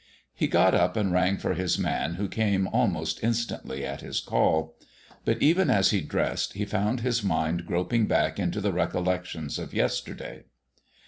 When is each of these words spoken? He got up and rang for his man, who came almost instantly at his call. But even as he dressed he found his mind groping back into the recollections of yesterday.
He 0.33 0.47
got 0.47 0.73
up 0.73 0.97
and 0.97 1.11
rang 1.11 1.37
for 1.37 1.53
his 1.53 1.77
man, 1.77 2.15
who 2.15 2.27
came 2.27 2.65
almost 2.69 3.23
instantly 3.23 3.85
at 3.85 4.01
his 4.01 4.19
call. 4.19 4.75
But 5.25 5.39
even 5.43 5.69
as 5.69 5.91
he 5.91 6.01
dressed 6.01 6.53
he 6.53 6.65
found 6.65 7.01
his 7.01 7.21
mind 7.23 7.67
groping 7.67 8.07
back 8.07 8.39
into 8.39 8.61
the 8.61 8.73
recollections 8.73 9.59
of 9.59 9.75
yesterday. 9.75 10.45